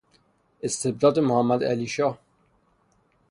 استبداد 0.63 1.19
محمدعلیشاه 1.19 2.19